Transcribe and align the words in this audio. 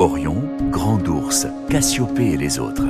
Orion, 0.00 0.44
Grand 0.70 1.08
Ours, 1.08 1.48
Cassiopée 1.68 2.30
et 2.30 2.36
les 2.36 2.60
autres. 2.60 2.84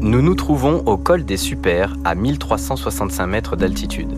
Nous 0.00 0.22
nous 0.22 0.34
trouvons 0.36 0.84
au 0.86 0.96
col 0.96 1.24
des 1.24 1.36
Supers 1.36 1.96
à 2.04 2.14
1365 2.14 3.26
mètres 3.26 3.56
d'altitude. 3.56 4.16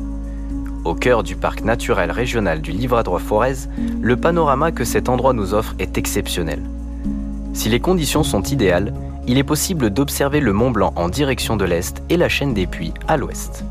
Au 0.85 0.95
cœur 0.95 1.23
du 1.23 1.35
parc 1.35 1.65
naturel 1.65 2.11
régional 2.11 2.61
du 2.61 2.71
Livradois-Forez, 2.71 3.69
le 4.03 4.17
panorama 4.19 4.73
que 4.73 4.85
cet 4.85 5.09
endroit 5.09 5.33
nous 5.33 5.55
offre 5.55 5.75
est 5.79 5.97
exceptionnel. 5.97 6.61
Si 7.55 7.71
les 7.71 7.81
conditions 7.81 8.23
sont 8.23 8.43
idéales, 8.43 8.93
il 9.27 9.39
est 9.39 9.43
possible 9.43 9.89
d'observer 9.89 10.41
le 10.41 10.53
Mont 10.53 10.71
Blanc 10.71 10.93
en 10.97 11.09
direction 11.09 11.57
de 11.57 11.65
l'est 11.65 12.03
et 12.11 12.19
la 12.19 12.29
chaîne 12.29 12.53
des 12.53 12.67
Puys 12.67 12.93
à 13.09 13.17
l'ouest. 13.17 13.65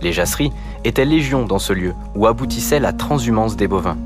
Les 0.00 0.14
jasseries 0.14 0.52
étaient 0.84 1.04
légion 1.04 1.44
dans 1.44 1.58
ce 1.58 1.74
lieu 1.74 1.92
où 2.14 2.26
aboutissait 2.26 2.80
la 2.80 2.94
transhumance 2.94 3.56
des 3.56 3.68
bovins. 3.68 3.98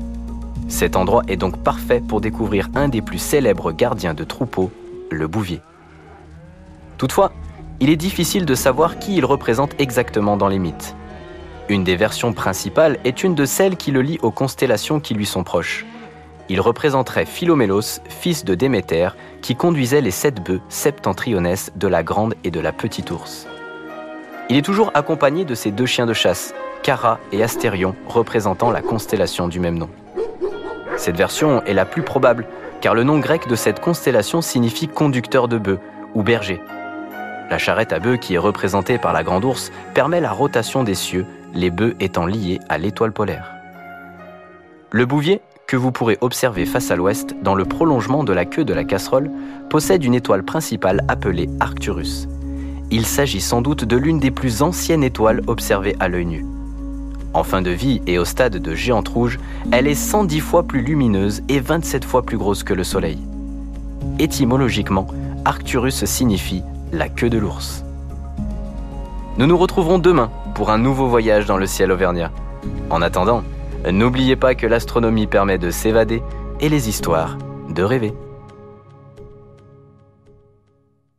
Cet 0.67 0.95
endroit 0.95 1.23
est 1.27 1.37
donc 1.37 1.57
parfait 1.63 2.01
pour 2.05 2.21
découvrir 2.21 2.69
un 2.75 2.89
des 2.89 3.01
plus 3.01 3.19
célèbres 3.19 3.71
gardiens 3.71 4.13
de 4.13 4.23
troupeaux, 4.23 4.71
le 5.09 5.27
bouvier. 5.27 5.61
Toutefois, 6.97 7.31
il 7.79 7.89
est 7.89 7.95
difficile 7.95 8.45
de 8.45 8.55
savoir 8.55 8.99
qui 8.99 9.15
il 9.15 9.25
représente 9.25 9.79
exactement 9.79 10.35
dans 10.35 10.47
les 10.47 10.59
mythes. 10.59 10.95
Une 11.69 11.83
des 11.83 11.95
versions 11.95 12.33
principales 12.33 12.97
est 13.03 13.23
une 13.23 13.35
de 13.35 13.45
celles 13.45 13.77
qui 13.77 13.91
le 13.91 14.01
lie 14.01 14.19
aux 14.21 14.31
constellations 14.31 14.99
qui 14.99 15.13
lui 15.13 15.25
sont 15.25 15.43
proches. 15.43 15.85
Il 16.49 16.61
représenterait 16.61 17.25
Philomélos, 17.25 18.01
fils 18.07 18.45
de 18.45 18.55
Déméter, 18.55 19.09
qui 19.41 19.55
conduisait 19.55 20.01
les 20.01 20.11
sept 20.11 20.41
bœufs 20.41 20.61
septentrionnes 20.69 21.55
de 21.75 21.87
la 21.87 22.03
Grande 22.03 22.35
et 22.43 22.51
de 22.51 22.59
la 22.59 22.71
Petite 22.71 23.11
Ourse. 23.11 23.47
Il 24.49 24.55
est 24.55 24.61
toujours 24.61 24.91
accompagné 24.93 25.43
de 25.43 25.55
ses 25.55 25.71
deux 25.71 25.85
chiens 25.85 26.05
de 26.05 26.13
chasse, 26.13 26.53
Cara 26.83 27.19
et 27.33 27.43
Astérion, 27.43 27.95
représentant 28.07 28.71
la 28.71 28.81
constellation 28.81 29.49
du 29.49 29.59
même 29.59 29.77
nom. 29.77 29.89
Cette 30.97 31.15
version 31.15 31.63
est 31.65 31.73
la 31.73 31.85
plus 31.85 32.01
probable, 32.01 32.45
car 32.81 32.95
le 32.95 33.03
nom 33.03 33.19
grec 33.19 33.47
de 33.47 33.55
cette 33.55 33.79
constellation 33.79 34.41
signifie 34.41 34.87
conducteur 34.87 35.47
de 35.47 35.57
bœufs 35.57 35.79
ou 36.15 36.23
berger. 36.23 36.59
La 37.49 37.57
charrette 37.57 37.93
à 37.93 37.99
bœufs 37.99 38.17
qui 38.17 38.33
est 38.33 38.39
représentée 38.39 38.97
par 38.97 39.13
la 39.13 39.23
grande 39.23 39.45
ours 39.45 39.71
permet 39.93 40.19
la 40.19 40.31
rotation 40.31 40.83
des 40.83 40.95
cieux, 40.95 41.25
les 41.53 41.69
bœufs 41.69 41.95
étant 41.99 42.25
liés 42.25 42.59
à 42.67 42.77
l'étoile 42.77 43.13
polaire. 43.13 43.53
Le 44.91 45.05
bouvier, 45.05 45.41
que 45.67 45.77
vous 45.77 45.91
pourrez 45.91 46.17
observer 46.21 46.65
face 46.65 46.91
à 46.91 46.95
l'ouest 46.95 47.35
dans 47.41 47.55
le 47.55 47.65
prolongement 47.65 48.23
de 48.23 48.33
la 48.33 48.45
queue 48.45 48.65
de 48.65 48.73
la 48.73 48.83
casserole, 48.83 49.29
possède 49.69 50.03
une 50.03 50.15
étoile 50.15 50.43
principale 50.43 51.03
appelée 51.07 51.49
Arcturus. 51.59 52.27
Il 52.89 53.05
s'agit 53.05 53.41
sans 53.41 53.61
doute 53.61 53.83
de 53.83 53.97
l'une 53.97 54.19
des 54.19 54.31
plus 54.31 54.61
anciennes 54.61 55.03
étoiles 55.03 55.41
observées 55.47 55.95
à 55.99 56.07
l'œil 56.07 56.25
nu. 56.25 56.45
En 57.33 57.43
fin 57.43 57.61
de 57.61 57.71
vie 57.71 58.01
et 58.07 58.17
au 58.17 58.25
stade 58.25 58.57
de 58.57 58.75
géante 58.75 59.09
rouge, 59.09 59.39
elle 59.71 59.87
est 59.87 59.95
110 59.95 60.39
fois 60.39 60.63
plus 60.63 60.81
lumineuse 60.81 61.43
et 61.49 61.59
27 61.59 62.05
fois 62.05 62.23
plus 62.23 62.37
grosse 62.37 62.63
que 62.63 62.73
le 62.73 62.83
Soleil. 62.83 63.19
Étymologiquement, 64.19 65.07
Arcturus 65.45 66.05
signifie 66.05 66.63
la 66.91 67.09
queue 67.09 67.29
de 67.29 67.37
l'ours. 67.37 67.83
Nous 69.37 69.45
nous 69.45 69.57
retrouverons 69.57 69.99
demain 69.99 70.31
pour 70.55 70.71
un 70.71 70.77
nouveau 70.77 71.07
voyage 71.07 71.45
dans 71.45 71.57
le 71.57 71.67
ciel 71.67 71.91
auvergnat. 71.91 72.31
En 72.89 73.01
attendant, 73.01 73.43
n'oubliez 73.91 74.35
pas 74.35 74.55
que 74.55 74.65
l'astronomie 74.65 75.27
permet 75.27 75.57
de 75.57 75.69
s'évader 75.69 76.23
et 76.59 76.69
les 76.69 76.89
histoires 76.89 77.37
de 77.69 77.83
rêver. 77.83 78.13